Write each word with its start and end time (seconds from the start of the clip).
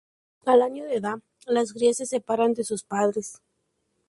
Al 0.47 0.63
año 0.63 0.85
de 0.85 0.95
edad 0.95 1.19
las 1.45 1.73
crías 1.73 1.97
se 1.97 2.07
separan 2.07 2.55
de 2.55 2.63
sus 2.63 2.83
padres. 2.83 3.39